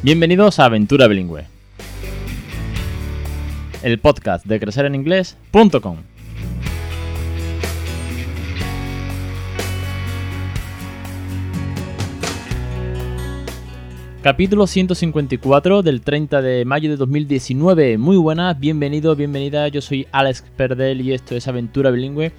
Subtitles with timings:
[0.00, 1.46] Bienvenidos a Aventura Bilingüe,
[3.82, 5.96] el podcast de crecereninglés.com.
[14.22, 17.98] Capítulo 154 del 30 de mayo de 2019.
[17.98, 19.66] Muy buenas, bienvenido, bienvenida.
[19.66, 22.30] Yo soy Alex Perdel y esto es Aventura Bilingüe,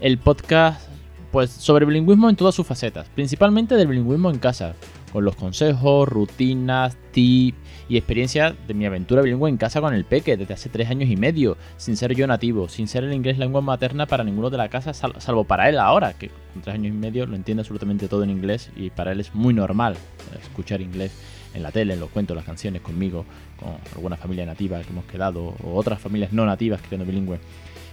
[0.00, 0.88] el podcast
[1.32, 4.76] pues sobre bilingüismo en todas sus facetas, principalmente del bilingüismo en casa,
[5.10, 7.56] con los consejos, rutinas, tips
[7.88, 11.08] y experiencia de mi aventura bilingüe en casa con el peque desde hace tres años
[11.08, 14.58] y medio, sin ser yo nativo, sin ser el inglés lengua materna para ninguno de
[14.58, 18.08] la casa, salvo para él ahora, que con tres años y medio lo entiende absolutamente
[18.08, 19.96] todo en inglés y para él es muy normal
[20.42, 21.12] escuchar inglés
[21.54, 23.24] en la tele, en los cuentos, las canciones, conmigo,
[23.58, 27.38] con alguna familia nativa que hemos quedado, o otras familias no nativas creando bilingüe.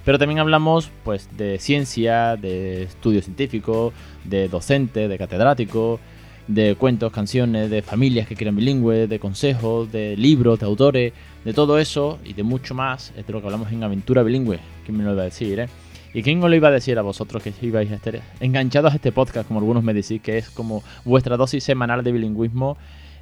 [0.03, 3.91] Pero también hablamos pues de ciencia, de estudio científico,
[4.23, 5.99] de docente, de catedrático,
[6.47, 11.53] de cuentos, canciones, de familias que quieran bilingüe, de consejos, de libros, de autores, de
[11.53, 14.59] todo eso y de mucho más es de lo que hablamos en Aventura Bilingüe.
[14.83, 15.69] ¿Quién me lo iba a decir, eh?
[16.13, 18.95] ¿Y quién os lo iba a decir a vosotros que ibais a estar enganchados a
[18.95, 22.77] este podcast, como algunos me decís, que es como vuestra dosis semanal de bilingüismo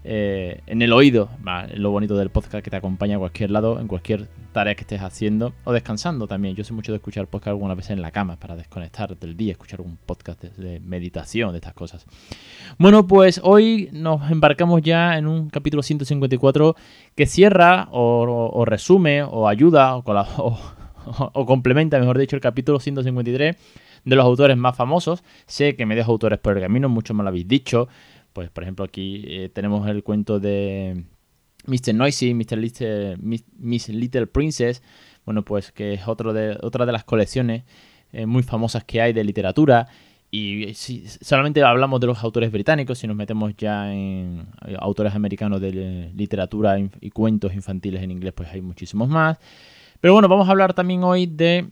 [0.05, 1.29] eh, en el oído,
[1.75, 5.01] lo bonito del podcast que te acompaña a cualquier lado, en cualquier tarea que estés
[5.01, 6.55] haciendo o descansando también.
[6.55, 9.53] Yo soy mucho de escuchar podcast algunas veces en la cama para desconectar del día,
[9.53, 12.05] escuchar un podcast de, meditación, de estas cosas.
[12.77, 16.75] Bueno, pues hoy nos embarcamos ya en un capítulo 154
[17.15, 23.55] que cierra o, resume o ayuda o, o complementa, mejor dicho, el capítulo 153
[24.05, 25.23] de los autores más famosos.
[25.45, 27.88] Sé que me dejo autores por el camino, muchos me lo habéis dicho.
[28.33, 31.03] Pues, por ejemplo, aquí eh, tenemos el cuento de
[31.67, 31.93] Mr.
[31.93, 32.57] Noisy, Mr.
[32.57, 34.81] Little, Miss Little Princess,
[35.23, 37.63] bueno, pues que es otro de, otra de las colecciones
[38.11, 39.88] eh, muy famosas que hay de literatura.
[40.31, 45.13] Y si solamente hablamos de los autores británicos, si nos metemos ya en eh, autores
[45.13, 49.38] americanos de literatura y cuentos infantiles en inglés, pues hay muchísimos más.
[50.01, 51.69] Pero bueno, vamos a hablar también hoy de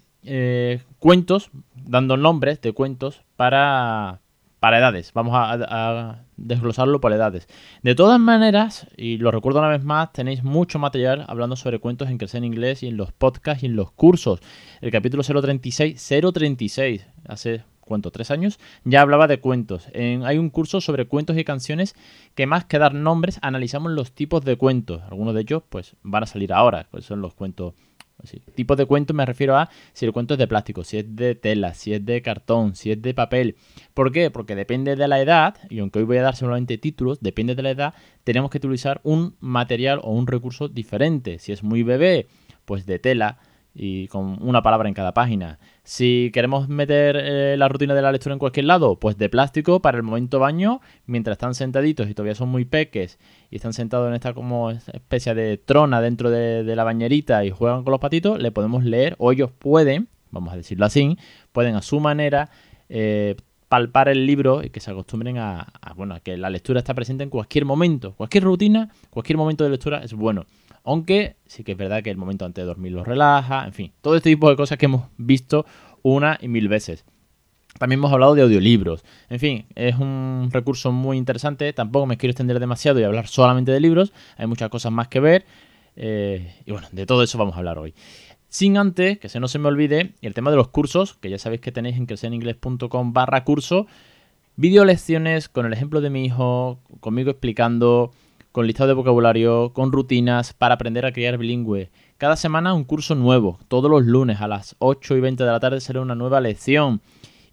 [1.00, 4.22] cuentos, dando nombres de cuentos para,
[4.62, 5.12] para edades.
[5.16, 7.48] Vamos a, desglosarlo por edades.
[7.82, 12.10] De todas maneras, y lo recuerdo una vez más, tenéis mucho material hablando sobre cuentos
[12.10, 14.40] en Crecer en Inglés y en los podcasts y en los cursos.
[14.80, 19.88] El capítulo 036, 036, hace cuánto, tres años, ya hablaba de cuentos.
[19.96, 21.96] hay un curso sobre cuentos y canciones
[22.36, 25.02] que más que dar nombres, analizamos los tipos de cuentos.
[25.10, 27.74] Algunos de ellos, pues, van a salir ahora, pues son los cuentos
[28.56, 31.36] Tipo de cuento me refiero a si el cuento es de plástico, si es de
[31.36, 33.56] tela, si es de cartón, si es de papel.
[33.94, 34.32] ¿Por qué?
[34.32, 37.64] Porque depende de la edad, y aunque hoy voy a dar solamente títulos, depende de
[37.64, 37.94] la edad,
[38.24, 41.40] tenemos que utilizar un material o un recurso diferente.
[41.40, 42.28] Si es muy bebé,
[42.66, 43.40] pues de tela
[43.74, 45.60] y con una palabra en cada página.
[45.84, 49.82] Si queremos meter eh, la rutina de la lectura en cualquier lado, pues de plástico
[49.82, 54.08] para el momento baño, mientras están sentaditos y todavía son muy peques y están sentados
[54.08, 58.40] en esta como especie de trona dentro de, la bañerita y juegan con los patitos,
[58.40, 61.18] le podemos leer o ellos pueden, vamos a decirlo así,
[61.52, 62.50] pueden a su manera
[62.88, 63.36] eh,
[63.72, 65.66] palpar el libro y que se acostumbren a,
[65.96, 69.70] bueno, a que la lectura está presente en cualquier momento, cualquier rutina, cualquier momento de
[69.70, 70.46] lectura es bueno.
[70.84, 73.92] Aunque sí que es verdad que el momento antes de dormir los relaja, en fin,
[74.02, 75.66] todo este tipo de cosas que hemos visto
[76.02, 77.06] una y mil veces.
[77.78, 79.04] También hemos hablado de audiolibros.
[79.30, 81.72] En fin, es un recurso muy interesante.
[81.74, 84.14] Tampoco me quiero extender demasiado y hablar solamente de libros.
[84.38, 85.46] Hay muchas cosas más que ver.
[85.96, 87.94] Eh, y bueno, de todo eso vamos a hablar hoy.
[88.50, 91.38] Sin antes, que se no se me olvide, el tema de los cursos, que ya
[91.38, 93.88] sabéis que tenéis en crecereningles.com barra curso.
[94.58, 98.12] Video lecciones con el ejemplo de mi hijo, conmigo explicando
[98.52, 101.90] con listado de vocabulario, con rutinas para aprender a criar bilingüe.
[102.18, 105.60] Cada semana un curso nuevo, todos los lunes a las 8 y 20 de la
[105.60, 107.02] tarde será una nueva lección.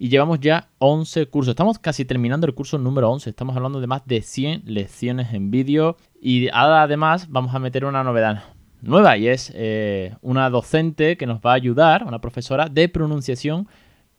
[0.00, 1.52] Y llevamos ya 11 cursos.
[1.52, 3.30] Estamos casi terminando el curso número 11.
[3.30, 5.96] Estamos hablando de más de 100 lecciones en vídeo.
[6.20, 8.44] Y ahora además vamos a meter una novedad
[8.80, 13.66] nueva y es eh, una docente que nos va a ayudar, una profesora de pronunciación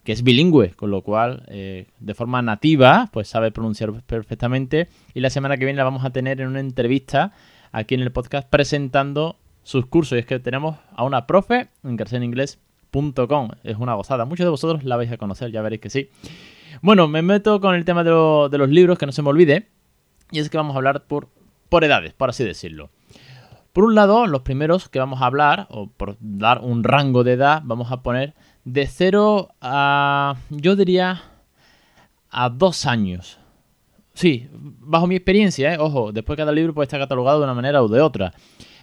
[0.04, 4.88] que es bilingüe, con lo cual eh, de forma nativa pues sabe pronunciar perfectamente.
[5.13, 7.34] Y la semana que viene la vamos a tener en una entrevista
[7.72, 10.16] aquí en el podcast presentando sus cursos.
[10.16, 14.84] Y es que tenemos a una profe en carcelinglés.com es una gozada, muchos de vosotros
[14.84, 16.10] la vais a conocer, ya veréis que sí.
[16.81, 19.68] Bueno, me meto con el tema de, de los libros, que no se me olvide,
[20.31, 21.28] y es que vamos a hablar por,
[21.69, 22.90] por edades, por así decirlo.
[23.74, 27.34] Por un lado, los primeros que vamos a hablar, o por dar un rango de
[27.34, 28.34] edad, vamos a poner
[28.74, 31.24] de 0 a, yo diría,
[32.30, 33.39] a 2 años.
[34.13, 35.77] Sí, bajo mi experiencia, ¿eh?
[35.80, 38.33] ojo, después cada libro puede estar catalogado de una manera o de otra.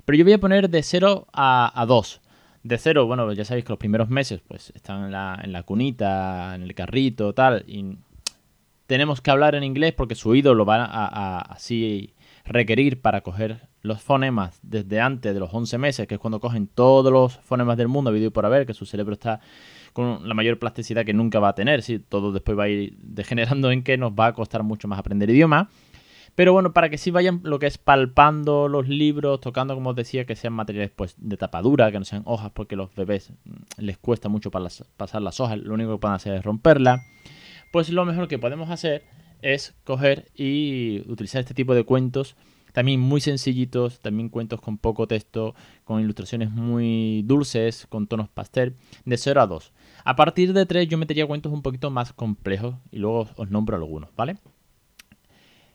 [0.05, 2.21] Pero yo voy a poner de 0 a, 2.
[2.63, 5.63] De 0, bueno, ya sabéis que los primeros meses pues están en la, en la
[5.63, 7.97] cunita, en el carrito, tal, y
[8.87, 12.15] tenemos que hablar en inglés porque su oído lo va a, así
[12.47, 16.67] requerir para coger los fonemas desde antes de los 11 meses, que es cuando cogen
[16.67, 19.41] todos los fonemas del mundo, vídeo por haber, que su cerebro está
[19.93, 22.97] con la mayor plasticidad que nunca va a tener, si todo después va a ir
[22.99, 25.71] degenerando en que nos va a costar mucho más aprender idioma.
[26.35, 29.97] Pero bueno, para que sí vayan lo que es palpando los libros, tocando, como os
[29.97, 33.83] decía, que sean materiales pues de tapadura, que no sean hojas, porque los bebés mm,
[33.83, 37.03] les cuesta mucho pasar las hojas, lo único que pueden hacer es romperla.
[37.73, 39.05] Pues lo mejor que podemos hacer
[39.43, 42.37] es coger y utilizar este tipo de cuentos
[42.77, 45.55] también muy sencillitos, también cuentos con poco texto,
[45.85, 49.73] con ilustraciones muy dulces, con tonos pastel, de 0 a 2.
[50.05, 53.77] A partir de 3 yo metería cuentos un poquito más complejos y luego os nombro
[53.77, 54.37] algunos, ¿vale?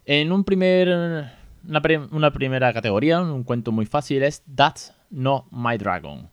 [0.06, 1.28] En un primer,
[1.68, 6.30] una, primera categoría, un cuento muy fácil es That's Not My Dragon.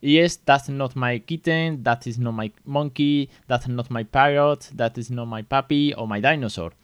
[0.00, 4.70] Y es That's Not My Kitten, That Is Not My Monkey, That's Not My Parrot,
[4.76, 6.74] That Is Not My Puppy o My Dinosaur.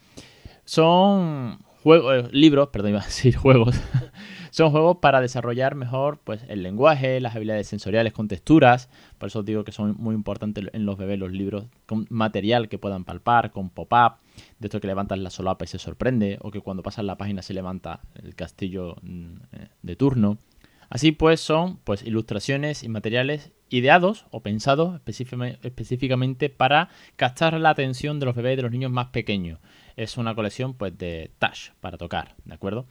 [0.65, 2.91] Son juegos, eh, libros, perdón,
[3.25, 3.81] iba juegos,
[4.51, 8.91] son juegos para desarrollar mejor pues, el lenguaje, las habilidades sensoriales con texturas.
[9.19, 12.69] Por eso os digo que son muy importantes en los bebés los libros con material
[12.69, 14.17] que puedan palpar, con pop-up,
[14.59, 17.41] de esto que levantas la solapa y se sorprende, o que cuando pasas la página
[17.41, 20.39] se levanta el castillo mm, eh, de turno.
[20.89, 28.21] Así pues son pues, ilustraciones y materiales ideados o pensados específicamente para captar la atención
[28.21, 29.59] de los bebés y de los niños más pequeños.
[29.97, 32.87] Es una colección pues, de touch para tocar, ¿de acuerdo?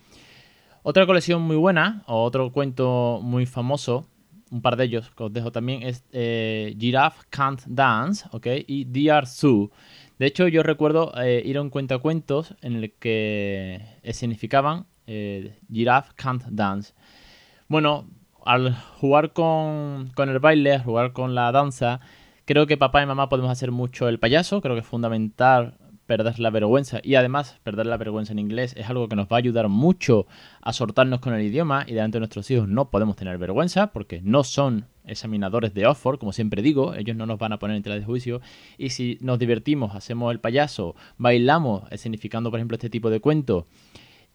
[0.83, 4.05] Otra colección muy buena, o otro cuento muy famoso,
[4.51, 8.47] un par de ellos que os dejo también, es eh, Giraffe Can't Dance, ¿ok?
[8.67, 9.71] Y Dear Zoo.
[10.19, 13.81] De hecho, yo recuerdo eh, ir a un cuentacuentos en el que
[14.11, 16.93] significaban eh, Giraffe Can't Dance.
[17.67, 18.07] Bueno,
[18.45, 21.99] al jugar con, el baile, al jugar con la danza,
[22.45, 24.61] creo que papá y mamá podemos hacer mucho el payaso.
[24.61, 25.75] Creo que es fundamental
[26.05, 29.37] perder la vergüenza y además perder la vergüenza en inglés es algo que nos va
[29.37, 30.27] a ayudar mucho
[30.61, 34.21] a soltarnos con el idioma y delante de nuestros hijos no podemos tener vergüenza porque
[34.21, 37.81] no son examinadores de Oxford, como siempre digo, ellos no nos van a poner en
[37.81, 38.39] tela de juicio
[38.77, 43.65] y si nos divertimos, hacemos el payaso, bailamos, significando por ejemplo este tipo de cuento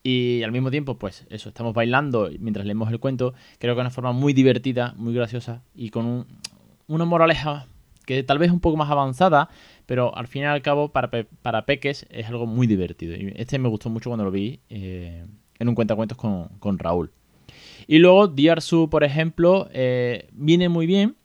[0.02, 3.34] y al mismo tiempo, pues eso, estamos bailando mientras leemos el cuento.
[3.58, 6.26] Creo que es una forma muy divertida, muy graciosa y con
[6.86, 7.66] una moraleja
[8.06, 9.50] que tal vez es un poco más avanzada,
[9.86, 11.10] pero al fin y al cabo para,
[11.42, 13.14] para peques es algo muy divertido.
[13.14, 15.26] Y este me gustó mucho cuando lo vi eh,
[15.58, 17.12] en un cuentacuentos con, con Raúl.
[17.86, 21.16] Y luego Diarsu, por ejemplo, eh, viene muy bien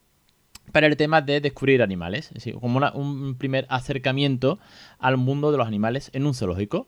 [0.72, 4.60] para el tema de descubrir animales, es decir, como un primer acercamiento
[5.00, 6.88] al mundo de los animales en un zoológico.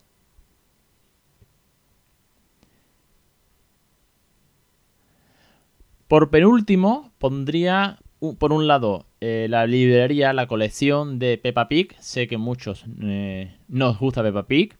[6.08, 8.00] Por penúltimo, pondría
[8.40, 11.96] por un lado eh, la librería, la colección de Peppa Pig.
[12.00, 14.76] Sé que muchos eh, nos gusta Peppa Pig.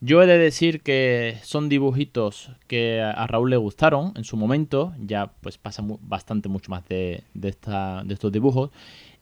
[0.00, 4.94] Yo he de decir que son dibujitos que a Raúl le gustaron en su momento.
[4.98, 7.48] Ya pues pasa bastante mucho más de, de,
[8.08, 8.70] estos dibujos.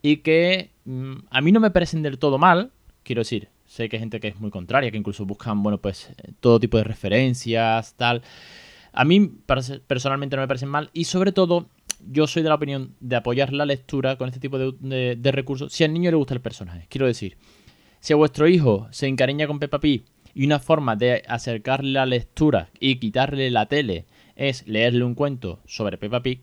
[0.01, 2.73] Y que mm, a mí no me parecen del todo mal.
[3.03, 6.11] Quiero decir, sé que hay gente que es muy contraria, que incluso buscan, bueno, pues
[6.41, 8.23] todo tipo de referencias, tal.
[8.97, 9.31] A mí
[9.87, 11.69] personalmente no me parecen mal y sobre todo
[12.01, 15.85] yo soy de la opinión de apoyar la lectura con este tipo de, recursos si
[15.85, 16.87] al niño le gusta el personaje.
[16.89, 17.37] Quiero decir,
[18.01, 22.07] si a vuestro hijo se encariña con Peppa Pig y una forma de acercarle la
[22.07, 26.41] lectura y quitarle la tele es leerle un cuento sobre Peppa Pig,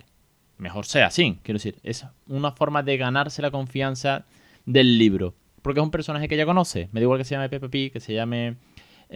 [0.58, 1.40] mejor sea así.
[1.44, 4.26] Quiero decir, es una forma de ganarse la confianza
[4.66, 5.34] del libro.
[5.64, 6.90] Porque es un personaje que ya conoce.
[6.92, 8.58] Me da igual que se llame Peppa Pig, que se llame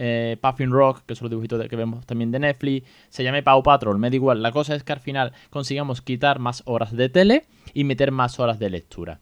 [0.00, 3.62] eh, Puffin Rock, que son los dibujitos que vemos también de Netflix, se llame Paw
[3.62, 4.42] Patrol, me da igual.
[4.42, 8.38] La cosa es que al final consigamos quitar más horas de tele y meter más
[8.38, 9.20] horas de lectura.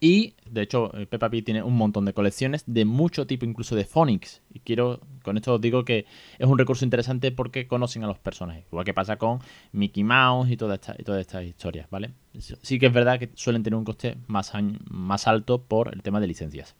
[0.00, 3.74] Y, de hecho, eh, Peppa Pig tiene un montón de colecciones de mucho tipo, incluso
[3.74, 4.42] de phonics.
[4.54, 6.06] Y quiero, con esto os digo que
[6.38, 8.64] es un recurso interesante porque conocen a los personajes.
[8.70, 9.40] Igual que pasa con
[9.72, 10.80] Mickey Mouse y, todas
[11.18, 12.12] estas historias, ¿vale?
[12.38, 16.28] Sí que es verdad que suelen tener un coste más alto por el tema de
[16.28, 16.76] licencias.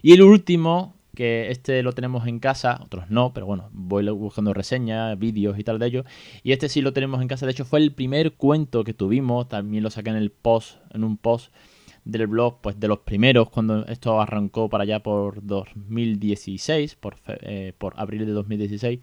[0.00, 4.52] Y el último que este lo tenemos en casa, otros no, pero bueno, voy buscando
[4.52, 6.04] reseñas, vídeos y tal de ello.
[6.42, 9.48] Y este sí lo tenemos en casa, de hecho fue el primer cuento que tuvimos,
[9.48, 11.52] también lo saqué en el post, en un post
[12.04, 17.72] del blog, pues de los primeros, cuando esto arrancó para allá por 2016, por, eh,
[17.78, 19.00] por abril de 2016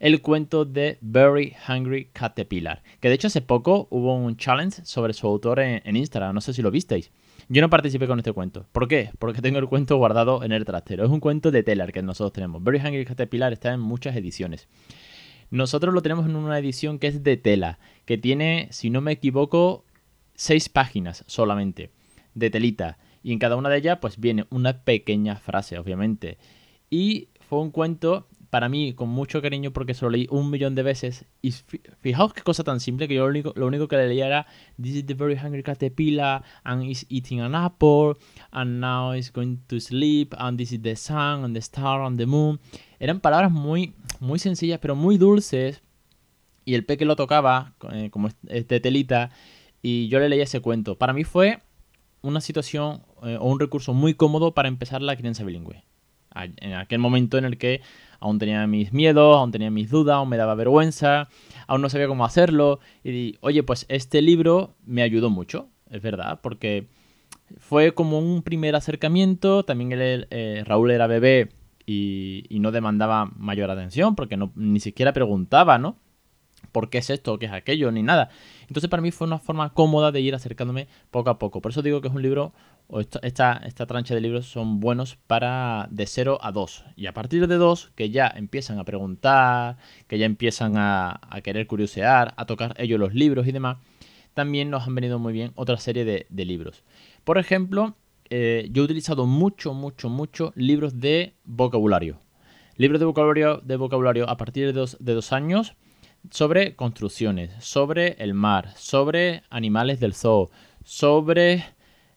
[0.00, 2.82] el cuento de Very Hungry Caterpillar.
[3.00, 6.52] Que de hecho hace poco hubo un challenge sobre su autor en Instagram, no sé
[6.52, 7.10] si lo visteis.
[7.48, 8.66] Yo no participé con este cuento.
[8.72, 9.10] ¿Por qué?
[9.18, 11.04] Porque tengo el cuento guardado en el trastero.
[11.04, 12.62] Es un cuento de Teller que nosotros tenemos.
[12.62, 14.68] Very Hungry Caterpillar está en muchas ediciones.
[15.50, 19.12] Nosotros lo tenemos en una edición que es de tela, que tiene, si no me
[19.12, 19.84] equivoco,
[20.34, 21.90] seis páginas solamente
[22.34, 22.98] de telita.
[23.22, 26.38] Y en cada una de ellas, pues viene una pequeña frase, obviamente.
[26.90, 30.76] Y fue un cuento para mí con mucho cariño porque se lo leí un millón
[30.76, 31.24] de veces.
[31.42, 31.50] Y
[32.00, 34.46] fijaos qué cosa tan simple que yo lo único, lo único que le leía era
[34.80, 38.14] This is the very hungry caterpillar and is eating an apple
[38.52, 42.16] and now it's going to sleep and this is the sun and the star and
[42.16, 42.60] the moon.
[43.00, 45.82] Eran palabras muy, muy sencillas pero muy dulces.
[46.64, 49.30] Y el peque lo tocaba eh, como este telita
[49.82, 50.96] y yo le leía ese cuento.
[50.96, 51.60] Para mí fue
[52.22, 55.82] una situación eh, o un recurso muy cómodo para empezar la crianza bilingüe.
[56.34, 57.80] En aquel momento en el que
[58.20, 61.28] aún tenía mis miedos, aún tenía mis dudas, aún me daba vergüenza,
[61.66, 62.80] aún no sabía cómo hacerlo.
[63.04, 66.88] Y oye, pues este libro me ayudó mucho, es verdad, porque
[67.58, 69.64] fue como un primer acercamiento.
[69.64, 71.50] También eh, Raúl era bebé
[71.86, 75.98] y, y, no demandaba mayor atención, porque no, ni siquiera preguntaba, ¿no?
[76.72, 78.30] por qué es esto, qué es aquello, ni nada.
[78.62, 81.60] Entonces para mí fue una forma cómoda de ir acercándome poco a poco.
[81.60, 82.52] Por eso digo que es un libro,
[82.86, 83.18] o esta,
[83.64, 86.84] esta, trancha de libros son buenos para de 0 a 2.
[86.96, 91.66] Y a partir de 2, que ya empiezan a preguntar, que ya empiezan a, querer
[91.66, 93.78] curiosear, a tocar ellos los libros y demás,
[94.34, 96.84] también nos han venido muy bien otra serie de, libros.
[97.24, 97.96] Por ejemplo,
[98.30, 102.20] eh, yo he utilizado mucho, mucho, mucho libros de vocabulario.
[102.76, 105.74] Libros de vocabulario, de vocabulario a partir de dos, de dos años
[106.30, 110.50] sobre construcciones, sobre el mar, sobre animales del zoo,
[110.84, 111.64] sobre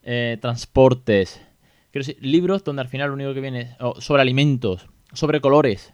[0.09, 1.41] eh, transportes.
[1.91, 5.93] Quiero decir, libros donde al final lo único que viene es sobre alimentos, sobre colores,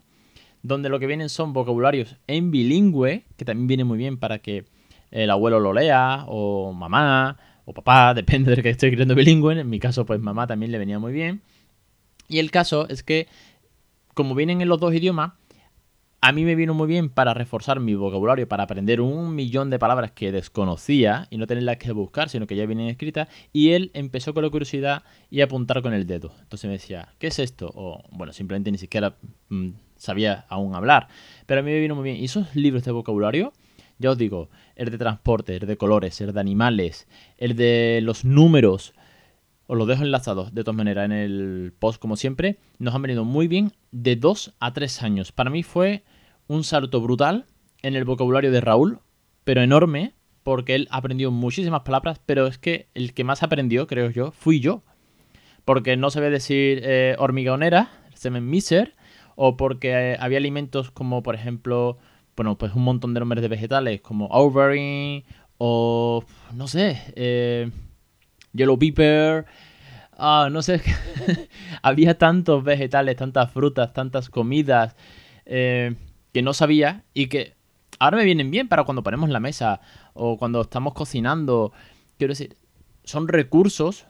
[0.62, 4.66] donde lo que vienen son vocabularios en bilingüe, que también viene muy bien para que
[5.10, 9.60] el abuelo lo lea, o mamá, o papá, depende del que esté escribiendo bilingüe.
[9.60, 11.42] En mi caso, pues mamá también le venía muy bien.
[12.28, 13.28] Y el caso es que,
[14.14, 15.34] como vienen en los dos idiomas,
[16.26, 19.78] a mí me vino muy bien para reforzar mi vocabulario, para aprender un millón de
[19.78, 23.28] palabras que desconocía y no tenerlas que buscar, sino que ya vienen escritas.
[23.52, 26.32] Y él empezó con la curiosidad y apuntar con el dedo.
[26.40, 27.70] Entonces me decía, ¿qué es esto?
[27.76, 29.18] O bueno, simplemente ni siquiera
[29.50, 31.10] mm, sabía aún hablar.
[31.46, 32.16] Pero a mí me vino muy bien.
[32.16, 33.52] Y esos libros de vocabulario,
[34.00, 37.06] ya os digo, el de transporte, el de colores, el de animales,
[37.38, 38.94] el de los números,
[39.68, 43.26] os lo dejo enlazados de todas maneras en el post como siempre, nos han venido
[43.26, 45.34] muy bien de 2 a 3 años.
[45.34, 46.04] Para mí fue
[46.48, 47.46] un salto brutal
[47.82, 49.00] en el vocabulario de Raúl,
[49.44, 54.10] pero enorme, porque él aprendió muchísimas palabras, pero es que el que más aprendió, creo
[54.10, 54.84] yo, fui yo.
[55.66, 58.96] Porque no sabía decir eh, hormigonera, semen miser,
[59.36, 61.98] o porque eh, había alimentos como, por ejemplo,
[62.36, 65.24] bueno, pues un montón de nombres de vegetales, como ovary,
[65.58, 66.24] o
[66.54, 67.72] no sé, eh,
[68.54, 69.46] yellow pepper,
[70.18, 70.82] ah, no sé,
[71.82, 74.96] había tantos vegetales, tantas frutas, tantas comidas.
[75.46, 75.96] Eh,
[76.34, 77.56] que no sabía y que
[78.00, 79.82] ahora me vienen bien para cuando ponemos la mesa
[80.14, 81.72] o cuando estamos cocinando.
[82.18, 82.58] Quiero decir,
[83.04, 84.08] son recursos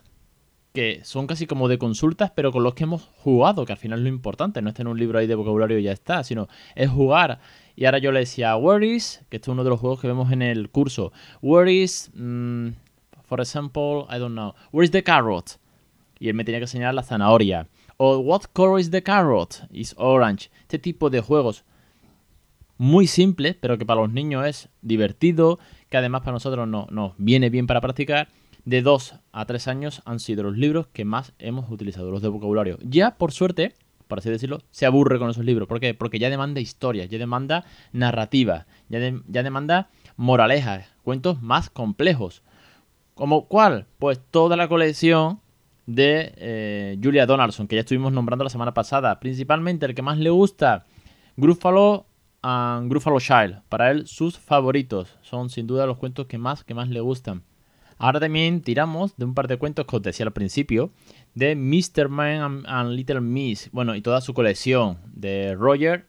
[0.73, 3.99] que son casi como de consultas, pero con los que hemos jugado, que al final
[3.99, 6.47] es lo importante, no es tener un libro ahí de vocabulario y ya está, sino
[6.73, 7.39] es jugar.
[7.75, 10.07] Y ahora yo le decía, where is, que esto es uno de los juegos que
[10.07, 11.11] vemos en el curso,
[11.41, 12.69] where is, mm,
[13.23, 15.59] for example, I don't know, where is the carrot?
[16.19, 17.67] Y él me tenía que enseñar la zanahoria.
[17.97, 19.67] O what color is the carrot?
[19.71, 20.49] Is orange.
[20.61, 21.65] Este tipo de juegos
[22.83, 25.57] muy simple, pero que para los niños es divertido,
[25.89, 28.27] que además para nosotros no, nos viene bien para practicar.
[28.65, 32.27] De 2 a 3 años han sido los libros que más hemos utilizado, los de
[32.27, 32.77] vocabulario.
[32.81, 33.73] Ya, por suerte,
[34.09, 35.69] por así decirlo, se aburre con esos libros.
[35.69, 35.93] ¿Por qué?
[35.93, 37.63] Porque ya demanda historia, ya demanda
[37.93, 38.99] narrativa, ya,
[39.29, 42.43] ya demanda moralejas, cuentos más complejos.
[43.13, 43.85] ¿Como cuál?
[43.97, 45.39] Pues toda la colección
[45.85, 49.21] de eh, Julia Donaldson, que ya estuvimos nombrando la semana pasada.
[49.21, 50.85] Principalmente el que más le gusta,
[51.37, 52.07] Gruffalo
[52.43, 53.63] and Gruffalo Child.
[53.69, 55.17] Para él, sus favoritos.
[55.21, 57.43] Son sin duda los cuentos que más, que más le gustan.
[57.97, 60.91] Ahora también tiramos de un par de cuentos que os decía al principio,
[61.35, 62.09] de Mr.
[62.09, 66.05] Man and, Little Miss, bueno, y toda su colección, de Roger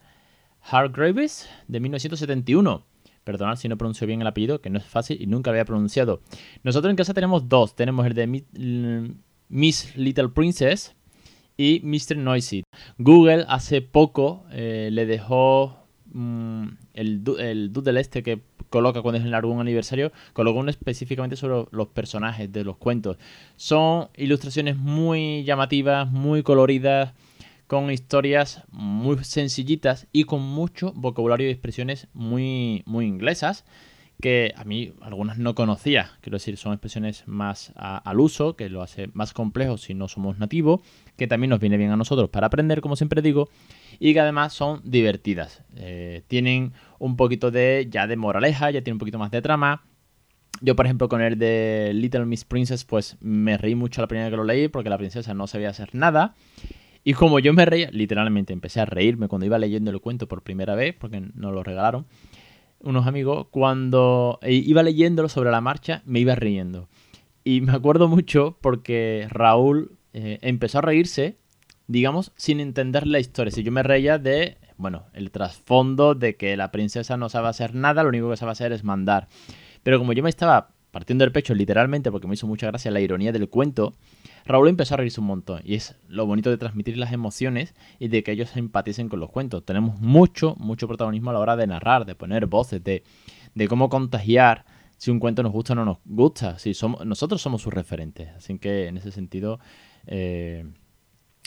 [0.61, 2.85] Hargraves, de 1971.
[3.23, 5.65] Perdonad si no pronuncio bien el apellido, que no es fácil y nunca lo había
[5.65, 6.21] pronunciado.
[6.63, 7.75] Nosotros en casa tenemos dos.
[7.75, 8.45] Tenemos el de
[9.49, 10.95] Miss Little Princess
[11.57, 12.17] y Mr.
[12.17, 12.65] Noisy.
[12.99, 15.84] Google hace poco eh, le dejó
[16.15, 18.41] Mm, el, el doodle este que
[18.71, 23.19] coloca cuando es en algún aniversario, colocó uno específicamente sobre los personajes de los cuentos.
[23.57, 27.13] Son ilustraciones muy llamativas, muy coloridas,
[27.67, 33.65] con historias muy sencillitas y con mucho vocabulario y expresiones muy, muy inglesas
[34.21, 36.13] que a mí algunas no conocía.
[36.21, 40.39] Quiero decir, son expresiones más al uso, que lo hace más complejo si no somos
[40.39, 40.81] nativos,
[41.17, 43.49] que también nos viene bien a nosotros para aprender, como siempre digo,
[43.99, 45.63] y que además son divertidas.
[45.77, 49.85] Eh, tienen un poquito de ya de moraleja, ya tienen un poquito más de trama.
[50.61, 54.31] Yo, por ejemplo, con el de Little Miss Princess, pues me reí mucho la primera
[54.31, 56.35] que lo leí porque la princesa no sabía hacer nada.
[57.03, 60.43] Y como yo me reía, literalmente empecé a reírme cuando iba leyendo el cuento por
[60.43, 62.07] primera vez, porque nos lo regalaron
[62.85, 66.89] unos amigos, cuando eh, iba leyéndolo sobre la marcha, me iba riendo.
[67.43, 71.39] Y me acuerdo mucho porque Raúl eh, empezó a reírse,
[71.87, 73.51] digamos, sin entender la historia.
[73.51, 77.75] Si yo me reía de, bueno, el trasfondo de que la princesa no sabe hacer
[77.75, 79.29] nada, lo único que sabe hacer es mandar.
[79.83, 83.01] Pero como yo me estaba partiendo el pecho literalmente porque me hizo mucha gracia la
[83.01, 83.95] ironía del cuento,
[84.47, 85.61] Raúl empezó a reírse un montón.
[85.65, 89.31] Y es lo bonito de transmitir las emociones y de que ellos empaticen con los
[89.31, 89.65] cuentos.
[89.65, 93.03] Tenemos mucho, mucho protagonismo a la hora de narrar, de poner voces, de,
[93.55, 94.65] de cómo contagiar
[94.97, 96.59] si un cuento nos gusta o no nos gusta.
[96.59, 98.31] Si somos, nosotros somos sus referentes.
[98.37, 99.61] Así que en ese sentido...
[100.07, 100.65] Eh,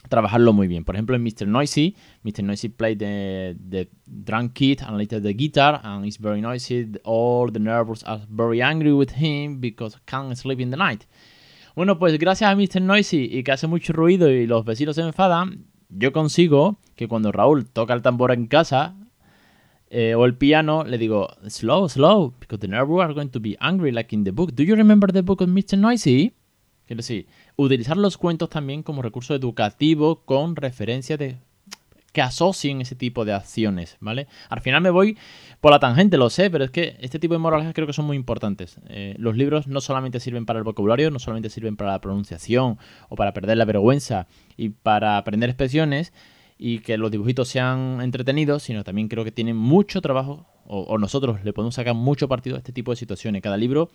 [0.10, 0.84] trabajarlo muy bien.
[0.84, 1.48] Por ejemplo, en Mr.
[1.48, 2.44] Noisy, Mr.
[2.44, 6.92] Noisy played the, the drum kit and later the guitar, and it's very noisy.
[7.04, 11.06] All the neighbors are very angry with him because can't sleep in the night.
[11.76, 12.82] Bueno, pues gracias a Mr.
[12.82, 17.32] Noisy y que hace mucho ruido y los vecinos se enfadan, yo consigo que cuando
[17.32, 18.96] Raúl toca el tambor en casa
[19.90, 23.56] eh, o el piano, le digo, slow, slow, because the neighbors are going to be
[23.60, 24.54] angry like in the book.
[24.54, 25.78] Do you remember the book of Mr.
[25.78, 26.34] Noisy?
[26.88, 27.28] Quiero decir,
[27.58, 31.38] utilizar los cuentos también como recurso educativo con referencia de
[32.14, 34.28] que asocien ese tipo de acciones, ¿vale?
[34.50, 35.18] Al final me voy
[35.62, 38.06] por la tangente, lo sé, pero es que este tipo de moralejas creo que son
[38.06, 38.80] muy importantes.
[38.88, 42.80] Eh, los libros no solamente sirven para el vocabulario, no solamente sirven para la pronunciación
[43.10, 46.14] o para perder la vergüenza y para aprender expresiones
[46.58, 51.44] y que los dibujitos sean entretenidos, sino también creo que tienen mucho trabajo o, nosotros
[51.44, 53.42] le podemos sacar mucho partido a este tipo de situaciones.
[53.42, 53.90] Cada libro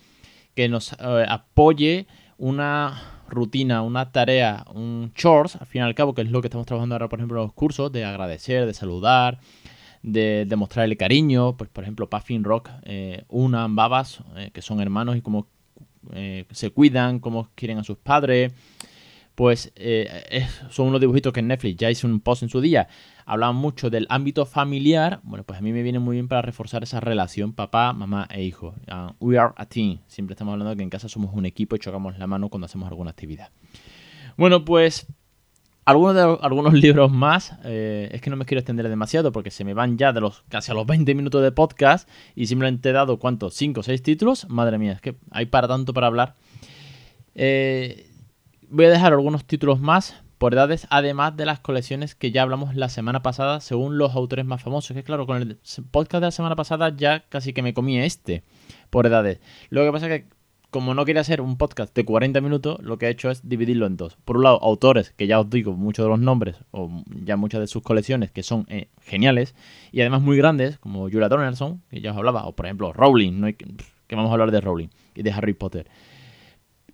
[0.54, 2.06] que nos eh, apoye
[2.38, 6.48] una rutina, una tarea, un chores, al fin y al cabo, que es lo que
[6.48, 9.38] estamos trabajando ahora, por ejemplo, en los cursos, de agradecer, de saludar,
[10.02, 15.16] de demostrarle cariño, pues por ejemplo, Puffin Rock, eh, Una, Babas, eh, que son hermanos
[15.16, 15.46] y cómo
[16.12, 18.52] eh, se cuidan, cómo quieren a sus padres,
[19.34, 22.88] pues eh, son unos dibujitos que en Netflix ya hice un post en su día.
[23.24, 25.20] Hablaban mucho del ámbito familiar.
[25.22, 28.42] Bueno, pues a mí me viene muy bien para reforzar esa relación papá, mamá e
[28.42, 28.74] hijo.
[28.90, 30.00] Uh, we are a team.
[30.06, 32.66] Siempre estamos hablando de que en casa somos un equipo y chocamos la mano cuando
[32.66, 33.50] hacemos alguna actividad.
[34.36, 35.06] Bueno, pues
[35.84, 37.56] algunos, algunos libros más.
[37.64, 40.42] Eh, es que no me quiero extender demasiado porque se me van ya de los
[40.48, 43.60] casi a los 20 minutos de podcast y simplemente he dado, ¿cuántos?
[43.60, 44.48] ¿5 o 6 títulos?
[44.48, 46.34] Madre mía, es que hay para tanto para hablar.
[47.34, 48.10] Eh,
[48.68, 52.74] voy a dejar algunos títulos más por edades, además de las colecciones que ya hablamos
[52.74, 54.92] la semana pasada, según los autores más famosos.
[54.92, 55.56] Que claro, con el
[55.92, 58.42] podcast de la semana pasada ya casi que me comí este
[58.90, 59.38] por edades.
[59.70, 60.28] Lo que pasa es que,
[60.70, 63.86] como no quería hacer un podcast de 40 minutos, lo que he hecho es dividirlo
[63.86, 64.18] en dos.
[64.24, 66.90] Por un lado, autores, que ya os digo muchos de los nombres, o
[67.24, 69.54] ya muchas de sus colecciones, que son eh, geniales,
[69.92, 73.40] y además muy grandes, como Julia Donaldson, que ya os hablaba, o por ejemplo Rowling,
[73.40, 73.46] ¿no?
[73.46, 75.86] que vamos a hablar de Rowling y de Harry Potter.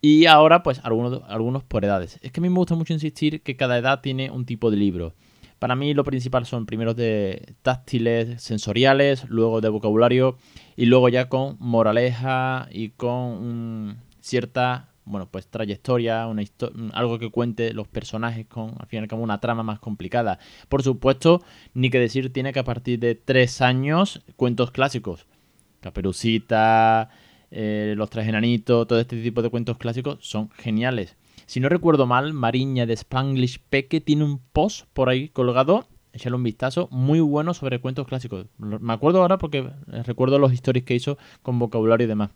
[0.01, 2.19] Y ahora, pues, algunos, algunos por edades.
[2.23, 4.77] Es que a mí me gusta mucho insistir que cada edad tiene un tipo de
[4.77, 5.15] libro.
[5.59, 10.39] Para mí lo principal son primero de táctiles, sensoriales, luego de vocabulario
[10.77, 16.45] y luego ya con moraleja y con cierta, bueno, pues trayectoria, una
[16.93, 20.39] algo que cuente los personajes con, al fin y al cabo, una trama más complicada.
[20.69, 21.43] Por supuesto,
[21.75, 25.27] ni que decir tiene que a partir de tres años cuentos clásicos.
[25.81, 27.11] Caperucita,
[27.51, 31.17] eh, Los Tres Enanitos, todo este tipo de cuentos clásicos son geniales.
[31.47, 36.37] Si no recuerdo mal, Mariña de Spanglish Peque tiene un post por ahí colgado, échale
[36.37, 38.47] un vistazo, muy bueno sobre cuentos clásicos.
[38.59, 39.71] Me acuerdo ahora porque
[40.05, 42.31] recuerdo los stories que hizo con vocabulario y demás.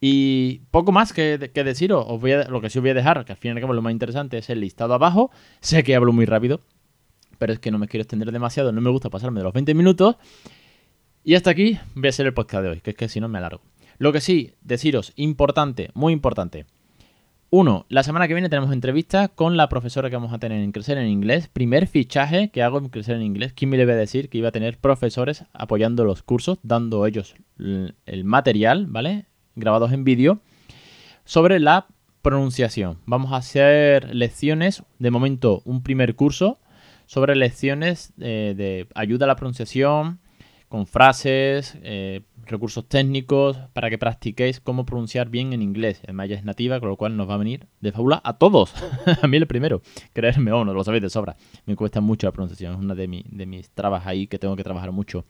[0.00, 3.24] Y poco más que, deciros, os voy a, lo que sí os voy a dejar,
[3.24, 5.30] que al fin y al cabo lo más interesante es el listado abajo.
[5.60, 6.60] Sé que hablo muy rápido,
[7.38, 9.74] pero es que no me quiero extender demasiado, no me gusta pasarme de los 20
[9.74, 10.16] minutos.
[11.22, 13.28] Y hasta aquí voy a hacer el podcast de hoy, que es que si no
[13.28, 13.62] me alargo.
[14.02, 16.66] Lo que sí, deciros, importante, muy importante.
[17.50, 20.72] Uno, la semana que viene tenemos entrevista con la profesora que vamos a tener en
[20.72, 21.46] Crecer en Inglés.
[21.46, 23.52] Primer fichaje que hago en Crecer en Inglés.
[23.52, 28.24] ¿Quién me debe decir que iba a tener profesores apoyando los cursos, dando ellos el
[28.24, 29.26] material, ¿vale?
[29.54, 30.40] Grabados en vídeo,
[31.24, 31.86] sobre la
[32.22, 32.98] pronunciación.
[33.06, 36.58] Vamos a hacer lecciones, de momento un primer curso,
[37.06, 40.18] sobre lecciones eh, de ayuda a la pronunciación,
[40.72, 46.00] con frases, eh, recursos técnicos para que practiquéis cómo pronunciar bien en inglés.
[46.04, 48.72] Además ya es nativa, con lo cual nos va a venir de fábula a todos.
[49.22, 49.82] a mí el primero.
[50.14, 51.36] Creerme o no, lo sabéis de sobra.
[51.66, 54.64] Me cuesta mucho la pronunciación, es una de, de mis trabas ahí que tengo que
[54.64, 55.26] trabajar mucho.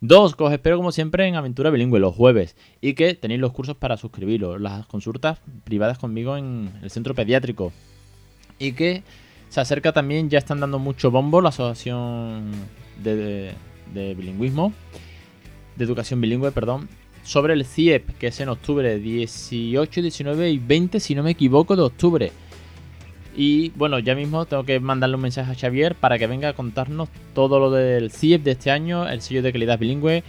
[0.00, 3.52] Dos, que os espero como siempre en Aventura Bilingüe los jueves y que tenéis los
[3.52, 7.72] cursos para suscribiros, las consultas privadas conmigo en el centro pediátrico
[8.58, 9.04] y que
[9.48, 12.50] se acerca también, ya están dando mucho bombo la asociación
[13.00, 13.54] de,
[13.92, 14.72] de bilingüismo
[15.80, 16.88] de educación bilingüe, perdón,
[17.24, 21.74] sobre el CIEP, que es en octubre 18, 19 y 20, si no me equivoco,
[21.74, 22.32] de octubre.
[23.34, 26.52] Y bueno, ya mismo tengo que mandarle un mensaje a Xavier para que venga a
[26.52, 30.22] contarnos todo lo del CIEP de este año, el sello de calidad bilingüe.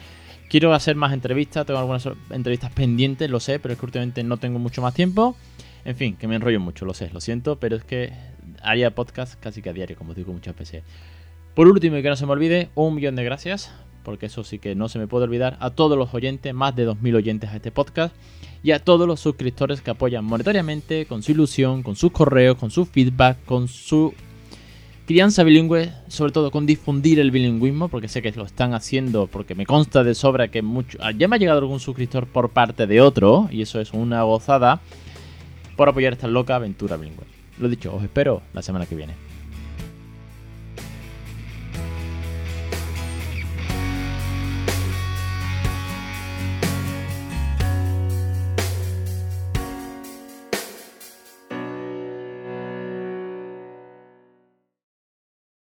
[0.50, 4.38] Quiero hacer más entrevistas, tengo algunas entrevistas pendientes, lo sé, pero es que últimamente no
[4.38, 5.36] tengo mucho más tiempo.
[5.84, 8.14] En fin, que me enrollo mucho, lo sé, lo siento, pero es que
[8.62, 10.84] haría podcast casi que a diario, como digo muchas veces.
[11.56, 13.72] Por último, y que no se me olvide, un millón de gracias,
[14.04, 16.88] porque eso sí que no se me puede olvidar, a todos los oyentes, más de
[16.88, 18.16] 2.000 oyentes a este podcast,
[18.64, 22.72] y a todos los suscriptores que apoyan monetariamente, con su ilusión, con sus correos, con
[22.72, 24.14] su feedback, con su
[25.06, 29.54] crianza bilingüe, sobre todo con difundir el bilingüismo, porque sé que lo están haciendo, porque
[29.54, 33.02] me consta de sobra que mucho, ya me ha llegado algún suscriptor por parte de
[33.02, 34.80] otro, y eso es una gozada,
[35.76, 37.26] por apoyar esta loca aventura bilingüe.
[37.60, 39.31] Lo dicho, os espero la semana que viene.